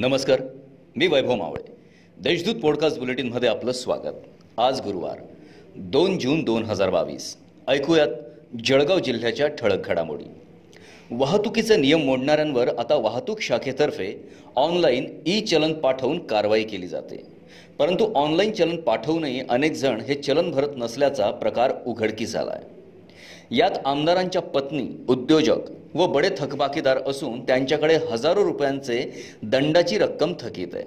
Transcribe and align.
नमस्कार 0.00 0.40
मी 0.96 1.06
वैभव 1.06 1.34
मावळे. 1.34 1.72
देशदूत 2.20 2.54
पॉडकास्ट 2.54 2.98
बुलेटिनमध्ये 2.98 3.48
आपलं 3.48 3.72
स्वागत. 3.72 4.14
आज 4.58 4.80
गुरुवार 4.80 5.18
दोन 5.76 6.18
जून 6.18 6.42
दोन 6.42 6.62
हजार 6.62 6.90
बावीस. 6.90 7.36
ऐकूयात 7.68 8.08
जळगाव 8.64 8.98
जिल्ह्याच्या 8.98 9.48
ठळक 9.48 9.86
घडामोडी. 9.86 10.24
वाहतुकीचे 11.10 11.76
नियम 11.76 12.00
मोडणाऱ्यांवर 12.00 12.68
आता 12.68 12.94
वाहतूक 12.94 13.40
शाखेतर्फे 13.40 14.28
ऑनलाईन 14.56 15.18
ई 15.26 15.40
चलन 15.40 15.72
पाठवून 15.72 16.26
कारवाई 16.26 16.64
केली 16.64 16.86
जाते. 16.86 17.22
परंतु 17.78 18.12
ऑनलाईन 18.14 18.52
चलन 18.52 18.76
पाठवूनही 18.76 19.40
अनेक 19.48 19.72
जण 19.72 20.00
हे 20.00 20.14
चलन 20.14 20.50
भरत 20.50 20.70
नसल्याचा 20.76 21.30
प्रकार 21.30 21.72
उघडकीस 21.86 22.36
आला 22.36 22.50
आहे 22.50 22.79
यात 23.50 23.70
आमदारांच्या 23.84 24.42
पत्नी 24.42 24.86
उद्योजक 25.08 25.96
व 25.96 26.06
बडे 26.06 26.28
थकबाकीदार 26.38 26.98
असून 27.06 27.40
त्यांच्याकडे 27.40 27.98
हजारो 28.10 28.44
रुपयांचे 28.44 28.98
दंडाची 29.42 29.98
रक्कम 29.98 30.32
थकीत 30.40 30.74
आहे. 30.74 30.84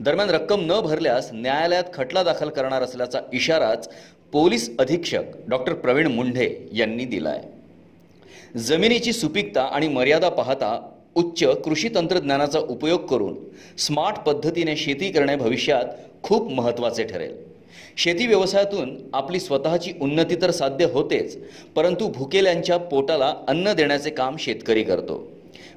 दरम्यान 0.00 0.30
रक्कम 0.30 0.60
न 0.60 0.80
भरल्यास 0.80 1.30
न्यायालयात 1.32 1.84
खटला 1.94 2.22
दाखल 2.22 2.48
करणार 2.48 2.82
असल्याचा 2.82 3.20
इशाराच 3.32 3.88
पोलीस 4.32 4.70
अधीक्षक 4.78 5.22
डॉक्टर 5.48 5.72
प्रवीण 5.74 6.06
मुंढे 6.06 6.68
यांनी 6.72 7.04
दिला 7.04 7.28
आहे 7.28 8.58
जमिनीची 8.58 9.12
सुपीकता 9.12 9.62
आणि 9.62 9.88
मर्यादा 9.88 10.28
पाहता 10.28 10.78
उच्च 11.14 11.44
कृषी 11.64 11.88
तंत्रज्ञानाचा 11.88 12.58
उपयोग 12.58 13.06
करून 13.06 13.34
स्मार्ट 13.78 14.18
पद्धतीने 14.18 14.76
शेती 14.76 15.10
करणे 15.10 15.36
भविष्यात 15.36 15.84
खूप 16.22 16.52
महत्त्वाचे 16.52 17.04
ठरेल. 17.04 17.47
शेती 17.96 18.26
व्यवसायातून 18.26 18.96
आपली 19.14 19.40
स्वतःची 19.40 19.92
उन्नती 20.00 20.36
तर 20.42 20.50
साध्य 20.50 20.84
होतेच 20.84 21.36
परंतु 21.76 22.08
भुकेल्यांच्या 22.08 22.76
पोटाला 22.76 23.34
अन्न 23.48 23.72
देण्याचे 23.72 24.10
काम 24.10 24.36
शेतकरी 24.36 24.82
करतो. 24.82 25.26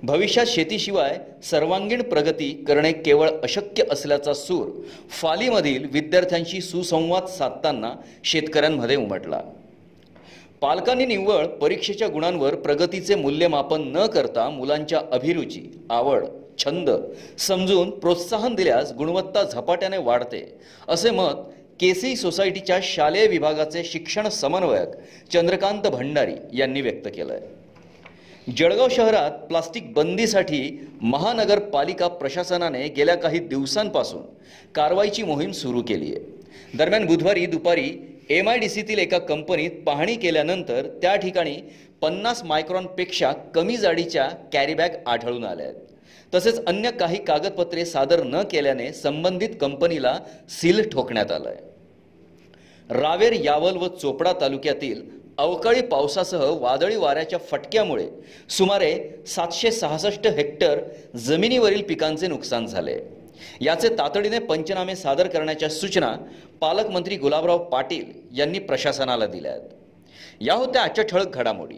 भविष्यात 0.04 0.46
शेतीशिवाय 0.46 1.18
सर्वांगीण 1.44 2.02
प्रगती 2.02 2.50
करणे 2.68 2.92
केवळ 2.92 3.30
अशक्य 3.44 3.84
असल्याचा 3.92 4.34
सूर 4.34 4.70
फालीमधील 5.10 5.88
विद्यार्थ्यांशी 5.94 6.62
सुसंवाद 6.62 7.26
साधताना 7.28 7.94
शेतकऱ्यांमध्ये 8.24 8.96
उमटला. 8.96 9.42
पालकांनी 10.62 11.06
निव्वळ 11.06 11.46
परीक्षेच्या 11.62 12.08
गुणांवर 12.08 12.56
प्रगतीचे 12.56 13.16
मूल्यमापन 13.16 13.82
न 13.96 14.06
करता 14.06 14.50
मुलांच्या 14.50 15.02
अभिरुची 15.12 15.62
आवड 15.90 16.26
छंद 16.58 16.90
समजून 17.40 17.90
प्रोत्साहन 17.90 18.56
दिल्यास 18.56 18.92
गुणवत्ता 18.94 19.44
झपाट्याने 19.44 19.98
वाढते 19.98 20.44
असे 20.88 21.10
मत 21.10 21.50
केसी 21.82 22.16
सोसायटीच्या 22.16 22.78
शालेय 22.84 23.26
विभागाचे 23.28 23.84
शिक्षण 23.84 24.28
समन्वयक 24.30 24.90
चंद्रकांत 25.34 25.88
भंडारी 25.88 26.36
यांनी 26.54 26.82
व्यक्त 26.82 27.08
केलं 27.16 27.34
आहे 27.34 28.54
जळगाव 28.54 28.88
शहरात 28.92 29.32
प्लास्टिक 29.48 29.92
बंदीसाठी 29.94 30.62
महानगरपालिका 31.02 32.08
प्रशासनाने 32.08 32.88
गेल्या 32.88 33.16
काही 33.16 33.40
दिवसांपासून 33.40 34.22
कारवाईची 34.76 35.24
मोहीम 35.24 35.52
सुरू 35.52 35.82
केली 35.82 36.14
आहे 36.16 36.78
दरम्यान 36.78 37.06
बुधवारी 37.06 37.46
दुपारी 37.46 37.92
एम 38.30 38.50
आय 38.50 38.58
डी 38.58 38.70
सीतील 38.70 39.00
एका 39.00 39.20
कंपनीत 39.20 39.84
पाहणी 39.86 40.16
केल्यानंतर 40.16 40.88
त्या 41.02 41.16
ठिकाणी 41.16 41.56
पन्नास 42.02 42.44
मायक्रॉनपेक्षा 42.44 43.32
कमी 43.56 43.78
जाडीच्या 43.78 44.28
कॅरीबॅग 44.54 44.90
आढळून 45.06 45.44
आल्या 45.46 45.66
आहेत. 45.66 45.76
तसेच 46.36 46.66
अन्य 46.66 46.92
काही 46.92 47.24
कागदपत्रे 47.26 47.86
सादर 47.86 48.24
न 48.24 48.42
केल्याने 48.52 48.92
संबंधित 48.94 49.50
कंपनीला 49.62 50.18
सील 50.50 50.90
ठोकण्यात 50.90 51.32
आलं 51.32 51.50
आहे 51.50 51.70
रावेर 52.90 53.34
यावल 53.34 53.76
व 53.78 53.88
चोपडा 53.88 54.32
तालुक्यातील 54.42 55.02
अवकाळी 55.38 55.82
पावसासह 55.82 56.44
वादळी 56.60 56.96
वाऱ्याच्या 56.96 57.40
फटक्यामुळे 57.40 58.08
सुमारे 58.50 59.24
सातशे 59.28 59.72
सहासष्ट 59.72 60.28
हेक्टर 60.28 60.80
जमिनीवरील 61.18 61.82
पिकांचे 61.82 62.28
नुकसान 62.28 62.66
झाले. 62.66 62.98
याचे 63.62 63.90
तातडीने 63.90 64.40
पंचनामे 64.40 64.96
सादर 64.96 65.28
करण्याच्या 65.28 65.70
सूचना 65.70 66.16
पालकमंत्री 66.62 67.16
गुलाबराव 67.16 67.58
पाटील 67.58 68.12
यांनी 68.40 68.60
प्रशासनाला 68.60 69.26
दिल्या 69.26 69.52
आहेत. 69.52 69.70
या 70.42 70.54
होत्या 70.54 70.82
आजच्या 70.82 71.04
ठळक 71.04 71.36
घडामोडी. 71.36 71.78